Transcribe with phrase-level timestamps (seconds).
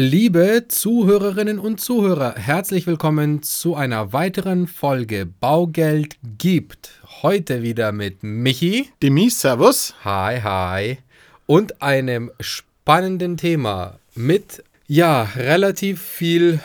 [0.00, 6.92] Liebe Zuhörerinnen und Zuhörer, herzlich willkommen zu einer weiteren Folge Baugeld gibt.
[7.22, 8.90] Heute wieder mit Michi.
[9.02, 9.96] Demi, Servus.
[10.04, 10.98] Hi, hi.
[11.46, 16.60] Und einem spannenden Thema mit, ja, relativ viel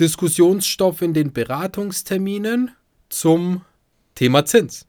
[0.00, 2.72] Diskussionsstoff in den Beratungsterminen
[3.08, 3.60] zum
[4.16, 4.84] Thema Zins.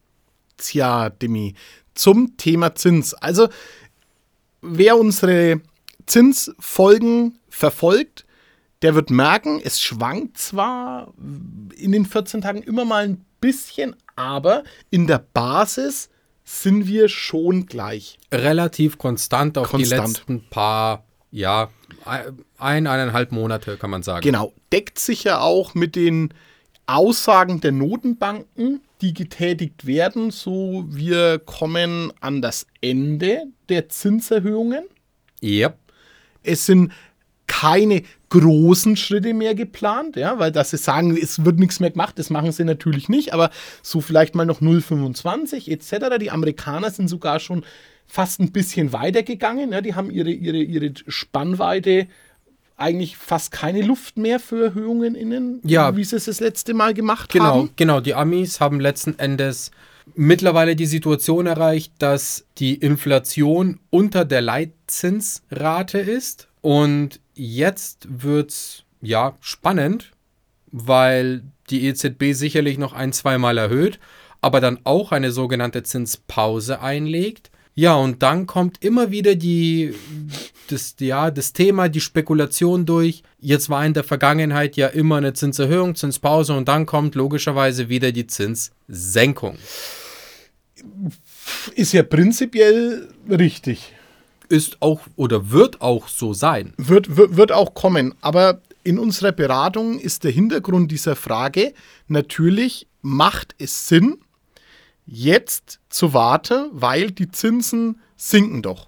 [0.58, 1.54] Tja, Demi,
[1.94, 3.14] zum Thema Zins.
[3.14, 3.48] Also,
[4.64, 5.62] wer unsere
[6.08, 8.26] Zinsfolgen verfolgt,
[8.82, 11.14] der wird merken, es schwankt zwar
[11.76, 16.10] in den 14 Tagen immer mal ein bisschen, aber in der Basis
[16.46, 18.18] sind wir schon gleich.
[18.32, 20.08] Relativ konstant auf Konstant.
[20.08, 21.70] die letzten paar, ja,
[22.06, 24.22] ein, eineinhalb Monate kann man sagen.
[24.24, 26.34] Genau, deckt sich ja auch mit den
[26.88, 34.86] Aussagen der Notenbanken, die getätigt werden, so wir kommen an das Ende der Zinserhöhungen.
[35.44, 35.78] Yep.
[36.42, 36.92] Es sind
[37.50, 42.18] keine großen Schritte mehr geplant, ja, weil dass sie sagen, es wird nichts mehr gemacht,
[42.18, 43.50] das machen sie natürlich nicht, aber
[43.82, 46.18] so vielleicht mal noch 0,25 etc.
[46.22, 47.66] Die Amerikaner sind sogar schon
[48.08, 52.08] fast ein bisschen weiter gegangen, ja, die haben ihre, ihre, ihre Spannweite
[52.78, 55.98] eigentlich fast keine Luft mehr für Erhöhungen innen, Ja.
[55.98, 57.70] wie sie es das letzte Mal gemacht Genau, haben.
[57.76, 58.00] genau.
[58.00, 59.16] Die Amis haben letzten
[60.16, 66.49] mittlerweile die Situation erreicht, dass die Inflation unter der Leitzinsrate ist.
[66.62, 70.12] Und jetzt wird's ja spannend,
[70.72, 74.00] weil die EZB sicherlich noch ein, zweimal erhöht,
[74.42, 77.52] aber dann auch eine sogenannte Zinspause einlegt.
[77.76, 79.94] Ja, und dann kommt immer wieder die,
[80.68, 83.24] das, ja, das Thema, die Spekulation durch.
[83.40, 88.12] Jetzt war in der Vergangenheit ja immer eine Zinserhöhung, Zinspause und dann kommt logischerweise wieder
[88.12, 89.58] die Zinssenkung.
[91.76, 93.94] Ist ja prinzipiell richtig.
[94.50, 96.74] Ist auch oder wird auch so sein.
[96.78, 98.16] Wird, wird, wird auch kommen.
[98.22, 101.74] Aber in unserer Beratung ist der Hintergrund dieser Frage
[102.08, 104.18] natürlich, macht es Sinn,
[105.06, 108.88] jetzt zu warten, weil die Zinsen sinken doch.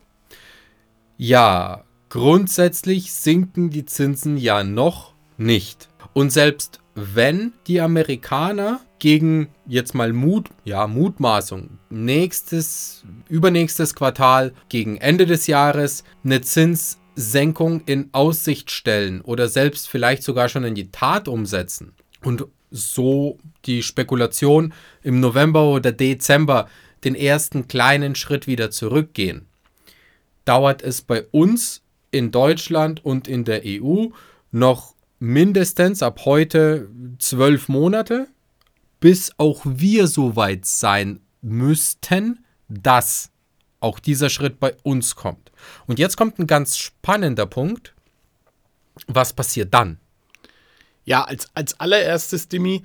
[1.17, 5.89] Ja, grundsätzlich sinken die Zinsen ja noch nicht.
[6.13, 14.97] Und selbst wenn die Amerikaner gegen jetzt mal Mut, ja, Mutmaßung, nächstes, übernächstes Quartal, gegen
[14.97, 20.91] Ende des Jahres eine Zinssenkung in Aussicht stellen oder selbst vielleicht sogar schon in die
[20.91, 21.93] Tat umsetzen.
[22.23, 26.67] Und so die Spekulation im November oder Dezember
[27.03, 29.45] den ersten kleinen Schritt wieder zurückgehen,
[30.45, 31.81] dauert es bei uns
[32.11, 34.07] in Deutschland und in der EU
[34.51, 38.27] noch mindestens ab heute zwölf Monate,
[38.99, 43.31] bis auch wir so weit sein müssten, dass
[43.79, 45.51] auch dieser Schritt bei uns kommt.
[45.87, 47.93] Und jetzt kommt ein ganz spannender Punkt.
[49.07, 49.97] Was passiert dann?
[51.03, 52.83] Ja, als, als allererstes, Demi,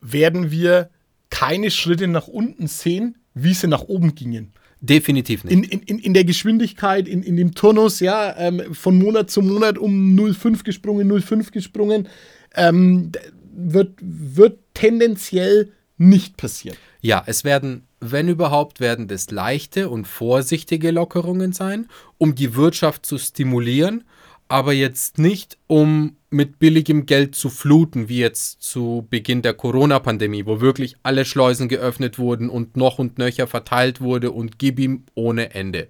[0.00, 0.90] werden wir
[1.30, 4.52] keine Schritte nach unten sehen, wie sie nach oben gingen.
[4.80, 5.52] Definitiv nicht.
[5.52, 9.76] In, in, in, der Geschwindigkeit, in, in dem Turnus, ja, ähm, von Monat zu Monat
[9.76, 12.08] um 0,5 gesprungen, 0,5 gesprungen,
[12.54, 13.10] ähm,
[13.52, 16.76] wird, wird tendenziell nicht passieren.
[17.00, 23.04] Ja, es werden, wenn überhaupt, werden das leichte und vorsichtige Lockerungen sein, um die Wirtschaft
[23.04, 24.04] zu stimulieren,
[24.48, 30.46] aber jetzt nicht, um mit billigem Geld zu fluten, wie jetzt zu Beginn der Corona-Pandemie,
[30.46, 35.04] wo wirklich alle Schleusen geöffnet wurden und noch und nöcher verteilt wurde und gib ihm
[35.14, 35.88] ohne Ende.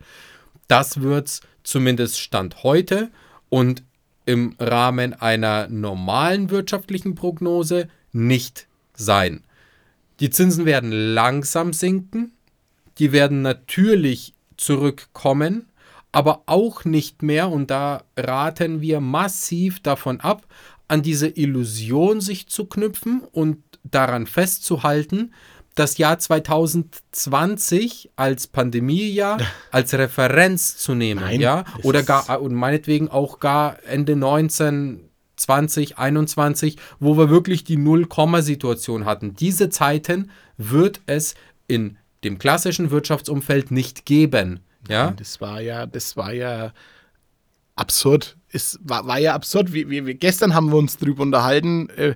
[0.67, 3.11] Das wird's zumindest Stand heute
[3.49, 3.83] und
[4.27, 9.43] im Rahmen einer normalen wirtschaftlichen Prognose nicht sein.
[10.21, 12.33] Die Zinsen werden langsam sinken,
[12.99, 15.67] die werden natürlich zurückkommen,
[16.11, 20.47] aber auch nicht mehr, und da raten wir massiv davon ab,
[20.89, 25.33] an diese Illusion sich zu knüpfen und daran festzuhalten,
[25.75, 29.39] das Jahr 2020 als Pandemiejahr
[29.71, 35.08] als Referenz zu nehmen, Nein, ja, oder gar und meinetwegen auch gar Ende 19
[35.39, 39.35] 20, 21, wo wir wirklich die Null-Komma-Situation hatten.
[39.35, 41.35] Diese Zeiten wird es
[41.67, 44.61] in dem klassischen Wirtschaftsumfeld nicht geben.
[44.89, 46.73] Ja, Das war ja, das war ja
[47.77, 48.37] absurd.
[48.51, 49.73] Es war, war ja absurd.
[49.73, 52.15] Wir, wir, gestern haben wir uns darüber unterhalten, äh,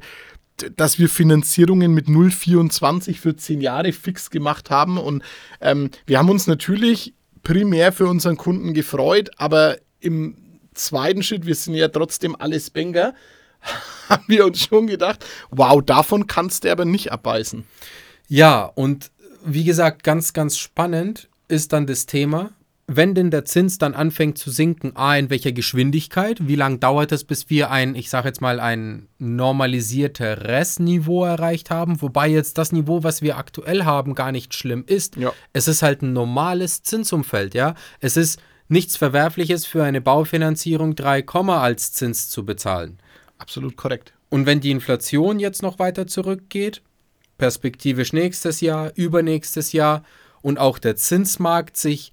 [0.77, 4.99] dass wir Finanzierungen mit 0,24 für 10 Jahre fix gemacht haben.
[4.99, 5.23] Und
[5.61, 10.37] ähm, wir haben uns natürlich primär für unseren Kunden gefreut, aber im
[10.75, 13.15] zweiten Schritt, wir sind ja trotzdem alles Banker,
[14.09, 17.65] haben wir uns schon gedacht, wow, davon kannst du aber nicht abbeißen.
[18.29, 19.11] Ja, und
[19.45, 22.51] wie gesagt, ganz, ganz spannend ist dann das Thema,
[22.87, 27.13] wenn denn der Zins dann anfängt zu sinken, a, in welcher Geschwindigkeit, wie lange dauert
[27.13, 32.59] es, bis wir ein, ich sage jetzt mal, ein normalisierteres Niveau erreicht haben, wobei jetzt
[32.59, 35.17] das Niveau, was wir aktuell haben, gar nicht schlimm ist.
[35.17, 35.33] Ja.
[35.53, 37.75] Es ist halt ein normales Zinsumfeld, ja.
[38.01, 38.41] Es ist
[38.73, 42.99] nichts Verwerfliches für eine Baufinanzierung 3, als Zins zu bezahlen.
[43.39, 44.15] Absolut korrekt.
[44.31, 46.83] Und wenn die Inflation jetzt noch weiter zurückgeht,
[47.39, 50.05] perspektivisch nächstes Jahr, übernächstes Jahr
[50.41, 52.13] und auch der Zinsmarkt sich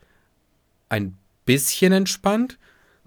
[0.89, 2.59] ein bisschen entspannt,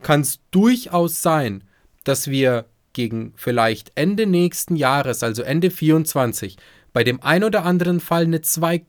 [0.03, 1.65] kann es durchaus sein,
[2.05, 6.57] dass wir gegen vielleicht Ende nächsten Jahres, also Ende 24,
[6.93, 8.83] bei dem ein oder anderen Fall eine 2,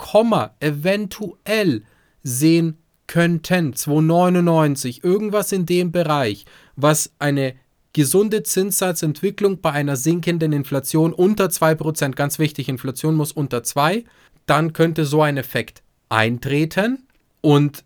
[0.59, 1.83] eventuell
[2.23, 2.77] sehen
[3.07, 3.73] könnten.
[3.73, 6.45] 2,99, irgendwas in dem Bereich,
[6.75, 7.55] was eine
[7.93, 14.03] gesunde Zinssatzentwicklung bei einer sinkenden Inflation unter 2%, ganz wichtig, Inflation muss unter 2,
[14.45, 17.07] dann könnte so ein Effekt eintreten
[17.41, 17.83] und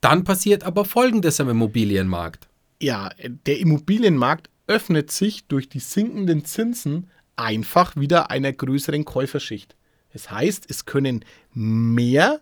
[0.00, 2.48] dann passiert aber Folgendes am Immobilienmarkt.
[2.80, 3.10] Ja,
[3.46, 9.74] der Immobilienmarkt öffnet sich durch die sinkenden Zinsen einfach wieder einer größeren Käuferschicht.
[10.12, 12.40] Das heißt, es können mehr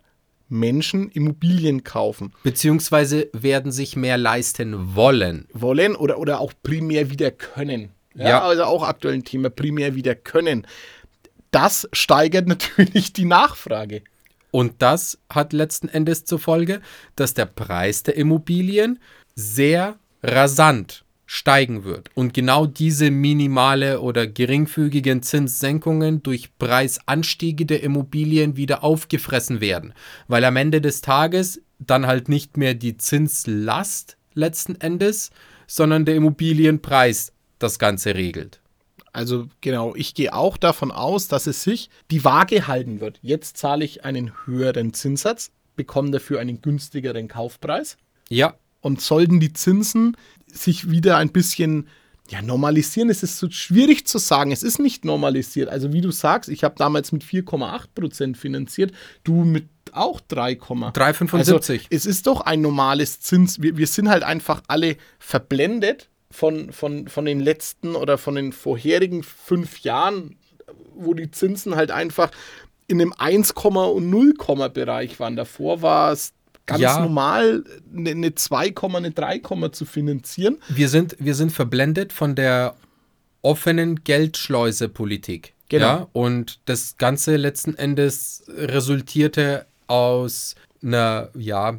[0.48, 2.32] Menschen Immobilien kaufen.
[2.42, 5.48] Beziehungsweise werden sich mehr leisten wollen.
[5.52, 7.90] Wollen oder, oder auch primär wieder können.
[8.14, 8.42] Ja, Ja.
[8.42, 10.66] also auch aktuell ein Thema, primär wieder können.
[11.50, 14.02] Das steigert natürlich die Nachfrage.
[14.50, 16.80] Und das hat letzten Endes zur Folge,
[17.14, 18.98] dass der Preis der Immobilien
[19.34, 22.10] sehr rasant steigen wird.
[22.14, 29.92] Und genau diese minimale oder geringfügigen Zinssenkungen durch Preisanstiege der Immobilien wieder aufgefressen werden.
[30.28, 35.30] Weil am Ende des Tages dann halt nicht mehr die Zinslast letzten Endes,
[35.66, 38.60] sondern der Immobilienpreis das Ganze regelt.
[39.12, 43.18] Also genau, ich gehe auch davon aus, dass es sich die Waage halten wird.
[43.22, 47.96] Jetzt zahle ich einen höheren Zinssatz, bekomme dafür einen günstigeren Kaufpreis.
[48.28, 50.16] Ja, Und sollten die Zinsen
[50.46, 51.88] sich wieder ein bisschen
[52.28, 54.50] ja, normalisieren, es ist so schwierig zu sagen.
[54.50, 55.68] Es ist nicht normalisiert.
[55.68, 61.32] Also wie du sagst, ich habe damals mit 4,8% finanziert, du mit auch 3, 3,75.
[61.32, 61.60] also,
[61.90, 63.62] es ist doch ein normales Zins.
[63.62, 68.52] Wir, wir sind halt einfach alle verblendet von, von, von den letzten oder von den
[68.52, 70.36] vorherigen fünf Jahren,
[70.94, 72.30] wo die Zinsen halt einfach
[72.88, 74.34] in einem 1, und 0,
[74.72, 75.36] Bereich waren.
[75.36, 76.34] Davor war es
[76.66, 77.00] ganz Ja.
[77.00, 77.64] normal,
[77.96, 79.40] eine, eine 2, eine 3,
[79.72, 80.58] zu finanzieren.
[80.68, 82.74] Wir sind, wir sind verblendet von der
[83.42, 85.54] offenen Geldschleuse-Politik.
[85.68, 85.84] Genau.
[85.86, 86.08] Ja?
[86.12, 91.78] Und das Ganze letzten Endes resultierte aus einer, ja,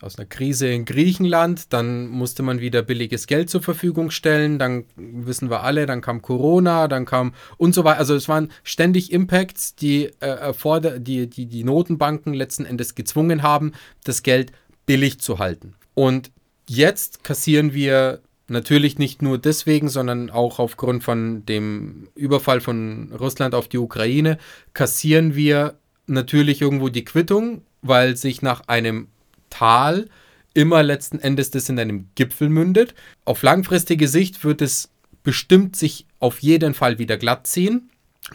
[0.00, 1.72] aus einer Krise in Griechenland.
[1.72, 4.58] Dann musste man wieder billiges Geld zur Verfügung stellen.
[4.58, 7.98] Dann wissen wir alle, dann kam Corona, dann kam und so weiter.
[7.98, 13.72] Also es waren ständig Impacts, die, äh, die, die die Notenbanken letzten Endes gezwungen haben,
[14.04, 14.52] das Geld
[14.86, 15.74] billig zu halten.
[15.94, 16.30] Und
[16.68, 23.54] jetzt kassieren wir natürlich nicht nur deswegen, sondern auch aufgrund von dem Überfall von Russland
[23.54, 24.38] auf die Ukraine,
[24.74, 25.78] kassieren wir
[26.12, 29.08] natürlich irgendwo die Quittung, weil sich nach einem
[29.50, 30.08] Tal
[30.54, 32.94] immer letzten Endes das in einem Gipfel mündet.
[33.24, 34.90] Auf langfristige Sicht wird es
[35.22, 37.90] bestimmt sich auf jeden Fall wieder glatt ziehen.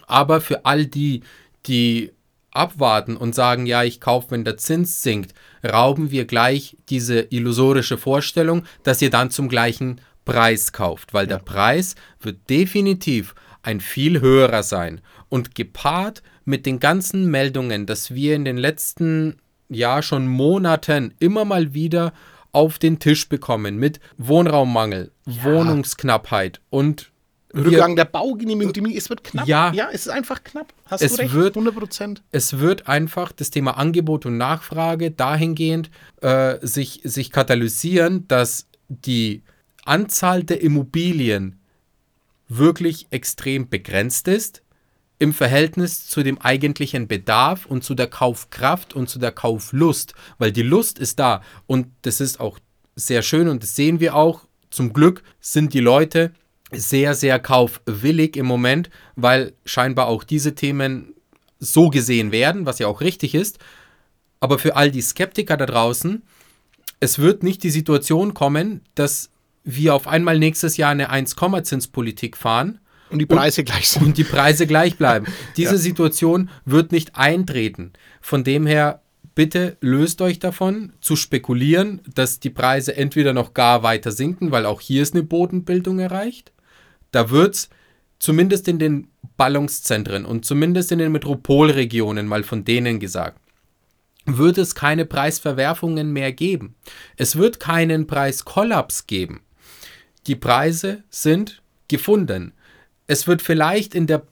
[0.05, 1.21] Aber für all die,
[1.65, 2.11] die
[2.51, 5.33] abwarten und sagen, ja, ich kaufe, wenn der Zins sinkt,
[5.63, 11.37] rauben wir gleich diese illusorische Vorstellung, dass ihr dann zum gleichen Preis kauft, weil der
[11.37, 15.01] Preis wird definitiv ein viel höherer sein.
[15.29, 19.35] Und gepaart mit den ganzen Meldungen, dass wir in den letzten
[19.69, 22.13] ja schon Monaten immer mal wieder
[22.53, 27.11] auf den Tisch bekommen mit Wohnraummangel, Wohnungsknappheit und
[27.53, 29.47] Rückgang der Baugenehmigung, die- es wird knapp.
[29.47, 29.71] Ja.
[29.73, 30.73] ja, es ist einfach knapp.
[30.85, 32.23] Hast Es du recht, wird- 100 Prozent.
[32.31, 35.89] es wird einfach das Thema Angebot und Nachfrage dahingehend
[36.21, 39.43] äh, sich, sich katalysieren, dass die
[39.85, 41.59] Anzahl der Immobilien
[42.47, 44.61] wirklich extrem begrenzt ist
[45.19, 50.51] im Verhältnis zu dem eigentlichen Bedarf und zu der Kaufkraft und zu der Kauflust, weil
[50.51, 52.59] die Lust ist da und das ist auch
[52.95, 54.45] sehr schön und das sehen wir auch.
[54.69, 56.31] Zum Glück sind die Leute
[56.71, 61.13] sehr, sehr kaufwillig im Moment, weil scheinbar auch diese Themen
[61.59, 63.59] so gesehen werden, was ja auch richtig ist.
[64.39, 66.21] Aber für all die Skeptiker da draußen,
[66.99, 69.29] es wird nicht die Situation kommen, dass
[69.63, 74.03] wir auf einmal nächstes Jahr eine 1-Zinspolitik fahren Und die Preise gleich sind.
[74.05, 75.25] und die Preise gleich bleiben.
[75.57, 77.93] Diese Situation wird nicht eintreten.
[78.21, 79.01] Von dem her,
[79.35, 84.65] bitte löst euch davon, zu spekulieren, dass die Preise entweder noch gar weiter sinken, weil
[84.65, 86.51] auch hier ist eine Bodenbildung erreicht.
[87.11, 87.69] Da wird es
[88.19, 93.39] zumindest in den Ballungszentren und zumindest in den Metropolregionen mal von denen gesagt.
[94.29, 96.75] wird es keine Preisverwerfungen mehr geben.
[97.15, 99.39] Es wird keinen Preiskollaps geben.
[100.27, 102.51] Die Preise sind gefunden.
[103.07, 104.23] Es wird vielleicht in der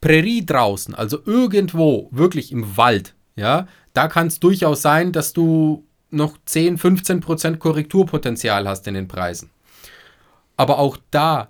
[0.00, 5.84] Prärie draußen, also irgendwo, wirklich im Wald, ja, da kann es durchaus sein, dass du
[6.10, 9.50] noch 10, 15 Prozent Korrekturpotenzial hast in den Preisen.
[10.56, 11.48] Aber auch da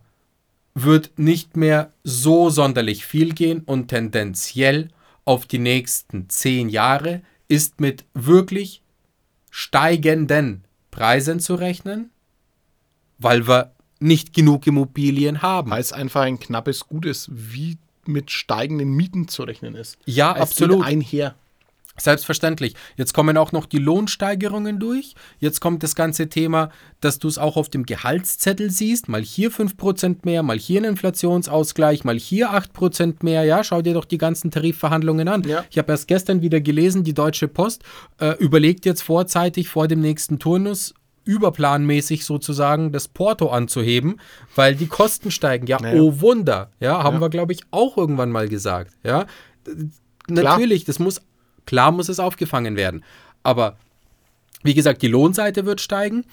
[0.74, 4.88] wird nicht mehr so sonderlich viel gehen und tendenziell
[5.24, 8.82] auf die nächsten 10 Jahre ist mit wirklich
[9.50, 12.10] steigenden Preisen zu rechnen,
[13.18, 13.73] weil wir
[14.04, 15.70] nicht genug Immobilien haben.
[15.70, 19.96] Weil es einfach ein knappes Gut ist, wie mit steigenden Mieten zu rechnen ist.
[20.04, 20.84] Ja, es absolut.
[20.84, 21.34] Einher.
[21.96, 22.74] Selbstverständlich.
[22.96, 25.14] Jetzt kommen auch noch die Lohnsteigerungen durch.
[25.38, 26.70] Jetzt kommt das ganze Thema,
[27.00, 29.08] dass du es auch auf dem Gehaltszettel siehst.
[29.08, 33.44] Mal hier 5% mehr, mal hier ein Inflationsausgleich, mal hier 8% mehr.
[33.44, 35.44] Ja, schau dir doch die ganzen Tarifverhandlungen an.
[35.44, 35.64] Ja.
[35.70, 37.84] Ich habe erst gestern wieder gelesen, die Deutsche Post
[38.18, 40.94] äh, überlegt jetzt vorzeitig vor dem nächsten Turnus
[41.24, 44.20] überplanmäßig sozusagen das Porto anzuheben,
[44.54, 45.66] weil die Kosten steigen.
[45.66, 46.00] Ja, naja.
[46.00, 46.70] oh Wunder.
[46.80, 47.20] Ja, haben ja.
[47.22, 48.92] wir, glaube ich, auch irgendwann mal gesagt.
[49.02, 49.26] Ja,
[50.28, 51.20] natürlich, das muss
[51.66, 53.04] Klar muss es aufgefangen werden.
[53.42, 53.76] Aber
[54.62, 56.24] wie gesagt, die Lohnseite wird steigen.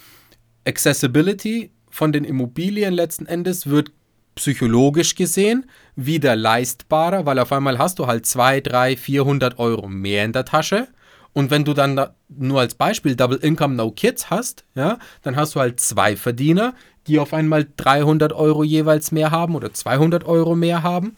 [0.65, 3.91] Accessibility von den Immobilien letzten Endes wird
[4.35, 10.23] psychologisch gesehen wieder leistbarer, weil auf einmal hast du halt 2, 3, 400 Euro mehr
[10.23, 10.87] in der Tasche.
[11.33, 15.55] Und wenn du dann nur als Beispiel Double Income No Kids hast, ja, dann hast
[15.55, 16.73] du halt zwei Verdiener,
[17.07, 21.15] die auf einmal 300 Euro jeweils mehr haben oder 200 Euro mehr haben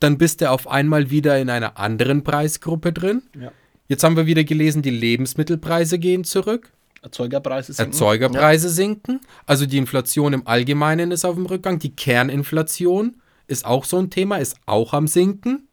[0.00, 3.22] dann bist du auf einmal wieder in einer anderen Preisgruppe drin.
[3.38, 3.52] Ja.
[3.88, 6.72] Jetzt haben wir wieder gelesen, die Lebensmittelpreise gehen zurück.
[7.02, 7.92] Erzeugerpreise sinken.
[7.92, 8.72] Erzeugerpreise ja.
[8.72, 9.20] sinken.
[9.46, 11.78] Also die Inflation im Allgemeinen ist auf dem Rückgang.
[11.78, 13.16] Die Kerninflation
[13.46, 15.68] ist auch so ein Thema, ist auch am Sinken.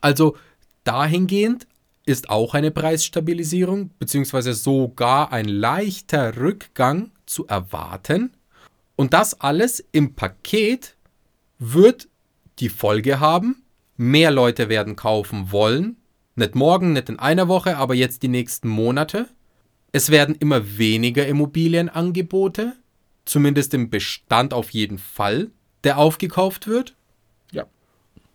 [0.00, 0.36] Also
[0.84, 1.66] dahingehend
[2.06, 8.32] ist auch eine Preisstabilisierung beziehungsweise sogar ein leichter Rückgang zu erwarten.
[8.94, 10.96] Und das alles im Paket
[11.58, 12.08] wird
[12.60, 13.62] die Folge haben,
[13.96, 15.96] mehr Leute werden kaufen wollen.
[16.36, 19.28] Nicht morgen, nicht in einer Woche, aber jetzt die nächsten Monate.
[19.92, 22.74] Es werden immer weniger Immobilienangebote,
[23.24, 25.50] zumindest im Bestand auf jeden Fall,
[25.84, 26.94] der aufgekauft wird.
[27.52, 27.64] Ja.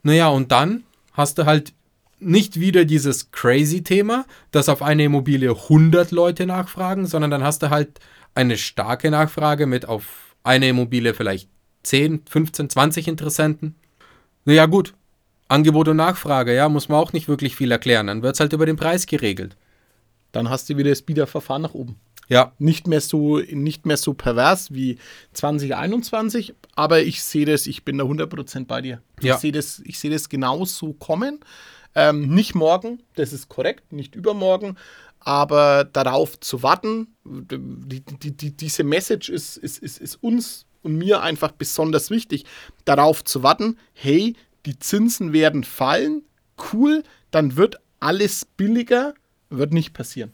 [0.04, 1.74] Naja, und dann hast du halt
[2.22, 7.64] nicht wieder dieses crazy Thema, dass auf eine Immobilie 100 Leute nachfragen, sondern dann hast
[7.64, 8.00] du halt
[8.36, 11.50] eine starke Nachfrage mit auf eine Immobilie vielleicht
[11.84, 13.76] 10, 15, 20 Interessenten.
[14.46, 14.94] Naja, gut.
[15.48, 18.08] Angebot und Nachfrage, ja, muss man auch nicht wirklich viel erklären.
[18.08, 19.58] Dann wird es halt über den Preis geregelt.
[20.32, 21.98] Dann hast du wieder das Bieterverfahren nach oben.
[22.30, 22.54] Ja.
[22.60, 24.98] Nicht mehr so, nicht mehr so pervers wie
[25.34, 29.02] 2021, aber ich sehe das, ich bin da 100% bei dir.
[29.20, 29.36] Ja.
[29.36, 31.42] Ich sehe das, ich das genauso kommen.
[31.94, 34.78] Ähm, nicht morgen, das ist korrekt, nicht übermorgen,
[35.20, 40.96] aber darauf zu warten, die, die, die, diese Message ist, ist, ist, ist uns und
[40.96, 42.46] mir einfach besonders wichtig,
[42.86, 46.24] darauf zu warten, hey, die Zinsen werden fallen,
[46.74, 49.14] cool, dann wird alles billiger,
[49.50, 50.34] wird nicht passieren.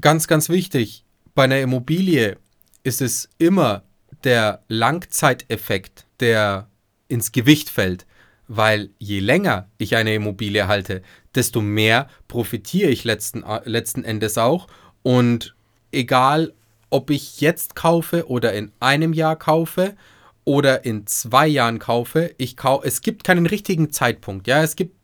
[0.00, 2.38] Ganz, ganz wichtig, bei einer Immobilie
[2.82, 3.82] ist es immer
[4.24, 6.68] der Langzeiteffekt, der
[7.08, 8.06] ins Gewicht fällt,
[8.48, 11.02] weil je länger ich eine Immobilie halte,
[11.34, 14.68] desto mehr profitiere ich letzten, äh, letzten Endes auch
[15.02, 15.54] und
[15.92, 16.52] egal
[16.90, 19.96] ob ich jetzt kaufe oder in einem Jahr kaufe
[20.44, 22.34] oder in zwei Jahren kaufe.
[22.38, 24.46] Ich kau es gibt keinen richtigen Zeitpunkt.
[24.46, 24.94] Ja, es gibt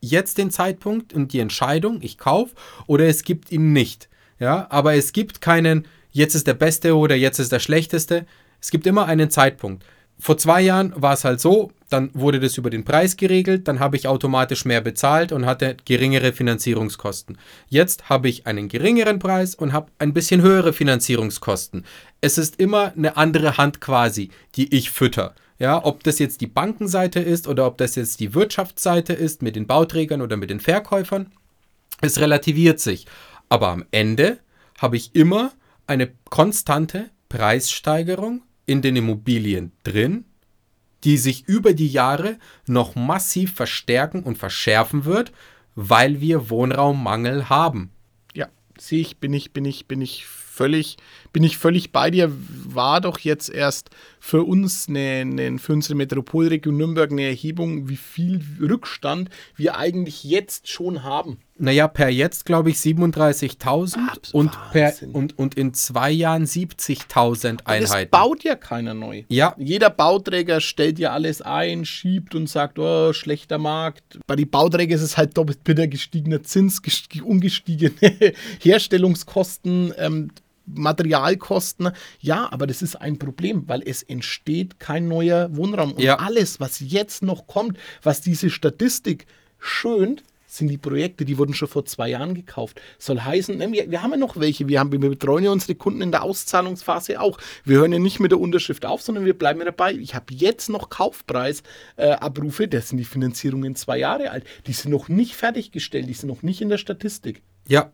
[0.00, 2.54] jetzt den Zeitpunkt und die Entscheidung, ich kaufe
[2.86, 4.08] oder es gibt ihn nicht.
[4.38, 8.26] Ja, aber es gibt keinen, jetzt ist der beste oder jetzt ist der schlechteste.
[8.60, 9.84] Es gibt immer einen Zeitpunkt
[10.18, 13.80] vor zwei Jahren war es halt so, dann wurde das über den Preis geregelt, dann
[13.80, 17.38] habe ich automatisch mehr bezahlt und hatte geringere Finanzierungskosten.
[17.68, 21.84] Jetzt habe ich einen geringeren Preis und habe ein bisschen höhere Finanzierungskosten.
[22.20, 25.34] Es ist immer eine andere Hand quasi, die ich fütter.
[25.58, 29.56] Ja, ob das jetzt die Bankenseite ist oder ob das jetzt die Wirtschaftsseite ist mit
[29.56, 31.32] den Bauträgern oder mit den Verkäufern,
[32.00, 33.06] es relativiert sich.
[33.48, 34.38] Aber am Ende
[34.78, 35.52] habe ich immer
[35.86, 40.24] eine konstante Preissteigerung in den Immobilien drin,
[41.04, 45.32] die sich über die Jahre noch massiv verstärken und verschärfen wird,
[45.74, 47.90] weil wir Wohnraummangel haben.
[48.34, 50.26] Ja, sehe ich, bin ich, bin ich, bin ich
[50.56, 50.96] völlig,
[51.32, 52.32] bin ich völlig bei dir.
[52.64, 57.96] War doch jetzt erst für uns, eine, eine, für unsere Metropolregion Nürnberg eine Erhebung, wie
[57.96, 61.38] viel Rückstand wir eigentlich jetzt schon haben.
[61.58, 64.50] Naja, per jetzt glaube ich 37.000 und,
[65.14, 68.10] und, und in zwei Jahren 70.000 Einheiten.
[68.10, 69.24] Das baut ja keiner neu.
[69.28, 69.54] Ja.
[69.56, 74.18] Jeder Bauträger stellt ja alles ein, schiebt und sagt, oh, schlechter Markt.
[74.26, 76.82] Bei den Bauträgern ist es halt doppelt bitter gestiegener Zins,
[77.22, 77.94] ungestiegene
[78.60, 79.94] Herstellungskosten.
[79.96, 80.30] Ähm,
[80.66, 81.90] Materialkosten.
[82.20, 85.92] Ja, aber das ist ein Problem, weil es entsteht kein neuer Wohnraum.
[85.92, 86.18] Und ja.
[86.18, 89.26] alles, was jetzt noch kommt, was diese Statistik
[89.58, 90.22] schönt,
[90.56, 92.80] sind die Projekte, die wurden schon vor zwei Jahren gekauft.
[92.98, 95.74] Soll heißen, ne, wir, wir haben ja noch welche, wir, haben, wir betreuen ja unsere
[95.74, 97.38] Kunden in der Auszahlungsphase auch.
[97.64, 99.92] Wir hören ja nicht mit der Unterschrift auf, sondern wir bleiben ja dabei.
[99.92, 104.44] Ich habe jetzt noch Kaufpreisabrufe, äh, das sind die Finanzierungen zwei Jahre alt.
[104.66, 107.42] Die sind noch nicht fertiggestellt, die sind noch nicht in der Statistik.
[107.68, 107.90] Ja,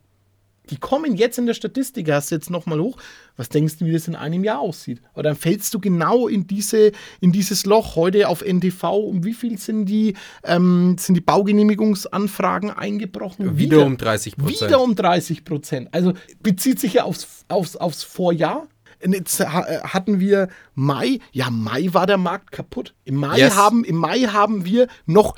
[0.71, 2.97] die kommen jetzt in der Statistik, hast du jetzt nochmal hoch.
[3.37, 5.03] Was denkst du, wie das in einem Jahr aussieht?
[5.13, 7.97] Aber dann fällst du genau in, diese, in dieses Loch.
[7.97, 10.15] Heute auf NTV, um wie viel sind die,
[10.45, 13.57] ähm, sind die Baugenehmigungsanfragen eingebrochen?
[13.59, 14.71] Wieder, wieder um 30 Prozent.
[14.71, 15.89] Wieder um 30 Prozent.
[15.93, 18.69] Also bezieht sich ja aufs, aufs, aufs Vorjahr.
[19.05, 22.95] Jetzt äh, hatten wir Mai, ja, Mai war der Markt kaputt.
[23.05, 23.57] Im Mai, yes.
[23.57, 25.35] haben, im Mai haben wir noch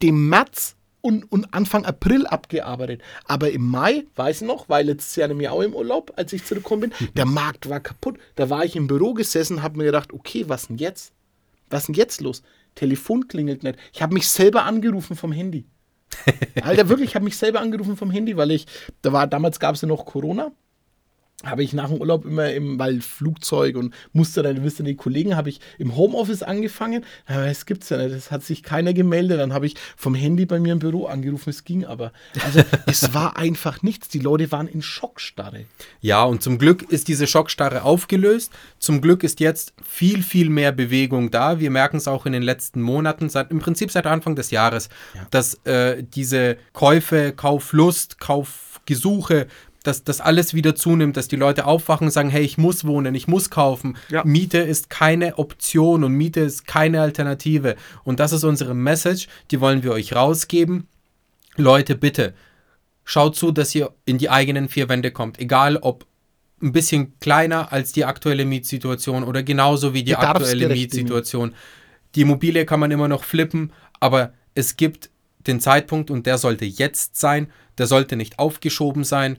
[0.00, 3.02] den März und, und Anfang April abgearbeitet.
[3.26, 6.44] Aber im Mai, weiß ich noch, weil letztes Jahr nämlich auch im Urlaub, als ich
[6.44, 8.18] zurückgekommen bin, der Markt war kaputt.
[8.36, 11.12] Da war ich im Büro gesessen, habe mir gedacht, okay, was denn jetzt?
[11.68, 12.42] Was denn jetzt los?
[12.74, 13.78] Telefon klingelt nicht.
[13.92, 15.66] Ich habe mich selber angerufen vom Handy.
[16.62, 18.66] Alter, wirklich, ich habe mich selber angerufen vom Handy, weil ich,
[19.02, 20.52] da war, damals gab es ja noch Corona
[21.44, 24.94] habe ich nach dem Urlaub immer im, weil Flugzeug und musste dann, wisst ihr, die
[24.94, 27.04] Kollegen, habe ich im Homeoffice angefangen.
[27.26, 29.40] Aber es gibt's ja nicht, es hat sich keiner gemeldet.
[29.40, 32.12] Dann habe ich vom Handy bei mir im Büro angerufen, es ging aber.
[32.44, 34.08] Also es war einfach nichts.
[34.08, 35.64] Die Leute waren in Schockstarre.
[36.00, 38.52] Ja, und zum Glück ist diese Schockstarre aufgelöst.
[38.78, 41.58] Zum Glück ist jetzt viel, viel mehr Bewegung da.
[41.58, 44.88] Wir merken es auch in den letzten Monaten, seit, im Prinzip seit Anfang des Jahres,
[45.14, 45.26] ja.
[45.30, 49.48] dass äh, diese Käufe, Kauflust, Kaufgesuche
[49.82, 53.14] dass das alles wieder zunimmt, dass die Leute aufwachen und sagen, hey, ich muss wohnen,
[53.14, 53.96] ich muss kaufen.
[54.08, 54.24] Ja.
[54.24, 57.76] Miete ist keine Option und Miete ist keine Alternative.
[58.04, 60.88] Und das ist unsere Message, die wollen wir euch rausgeben.
[61.56, 62.34] Leute, bitte,
[63.04, 65.38] schaut zu, dass ihr in die eigenen vier Wände kommt.
[65.38, 66.06] Egal ob
[66.62, 71.54] ein bisschen kleiner als die aktuelle Mietsituation oder genauso wie die aktuelle Mietsituation.
[72.14, 75.10] Die Immobilie kann man immer noch flippen, aber es gibt
[75.46, 79.38] den Zeitpunkt und der sollte jetzt sein, der sollte nicht aufgeschoben sein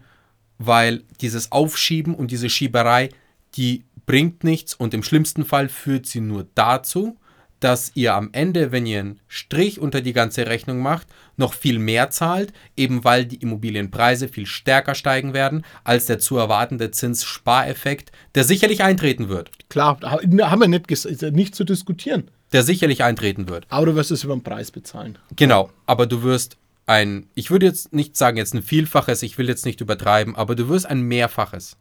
[0.57, 3.09] weil dieses Aufschieben und diese Schieberei,
[3.55, 7.17] die bringt nichts und im schlimmsten Fall führt sie nur dazu,
[7.63, 11.79] dass ihr am Ende, wenn ihr einen Strich unter die ganze Rechnung macht, noch viel
[11.79, 18.11] mehr zahlt, eben weil die Immobilienpreise viel stärker steigen werden als der zu erwartende Zinsspareffekt,
[18.35, 19.49] der sicherlich eintreten wird.
[19.69, 20.87] Klar, haben wir nicht,
[21.31, 22.29] nicht zu diskutieren.
[22.51, 23.65] Der sicherlich eintreten wird.
[23.69, 25.17] Aber du wirst es über den Preis bezahlen.
[25.35, 29.47] Genau, aber du wirst ein, ich würde jetzt nicht sagen jetzt ein Vielfaches, ich will
[29.47, 31.77] jetzt nicht übertreiben, aber du wirst ein Mehrfaches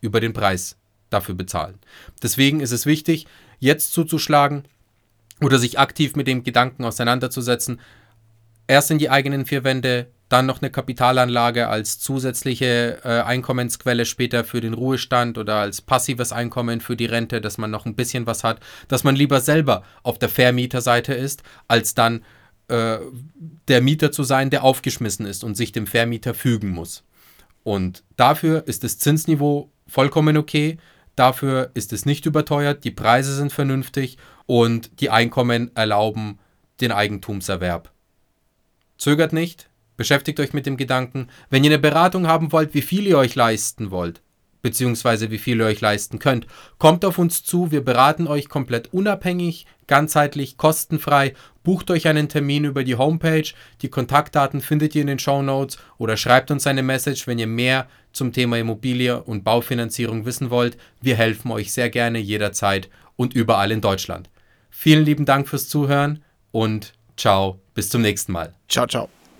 [0.00, 0.76] über den Preis
[1.08, 1.78] dafür bezahlen.
[2.22, 3.26] Deswegen ist es wichtig,
[3.58, 4.64] jetzt zuzuschlagen
[5.40, 7.80] oder sich aktiv mit dem Gedanken auseinanderzusetzen,
[8.66, 14.44] erst in die eigenen vier Wände, dann noch eine Kapitalanlage als zusätzliche äh, Einkommensquelle später
[14.44, 18.26] für den Ruhestand oder als passives Einkommen für die Rente, dass man noch ein bisschen
[18.26, 22.24] was hat, dass man lieber selber auf der Vermieterseite ist, als dann
[22.70, 22.98] äh,
[23.68, 27.04] der Mieter zu sein, der aufgeschmissen ist und sich dem Vermieter fügen muss.
[27.62, 30.78] Und dafür ist das Zinsniveau vollkommen okay.
[31.16, 36.38] Dafür ist es nicht überteuert, die Preise sind vernünftig und die Einkommen erlauben
[36.80, 37.92] den Eigentumserwerb.
[38.96, 43.06] Zögert nicht, beschäftigt euch mit dem Gedanken, wenn ihr eine Beratung haben wollt, wie viel
[43.06, 44.22] ihr euch leisten wollt,
[44.62, 46.46] beziehungsweise wie viel ihr euch leisten könnt.
[46.78, 51.34] Kommt auf uns zu, wir beraten euch komplett unabhängig, ganzheitlich, kostenfrei.
[51.62, 53.50] Bucht euch einen Termin über die Homepage.
[53.82, 57.46] Die Kontaktdaten findet ihr in den Show Notes oder schreibt uns eine Message, wenn ihr
[57.46, 60.76] mehr zum Thema Immobilie und Baufinanzierung wissen wollt.
[61.00, 64.30] Wir helfen euch sehr gerne jederzeit und überall in Deutschland.
[64.70, 68.54] Vielen lieben Dank fürs Zuhören und ciao, bis zum nächsten Mal.
[68.68, 69.19] Ciao, ciao.